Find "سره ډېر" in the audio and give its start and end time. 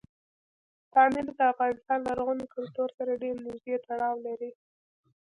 2.97-3.35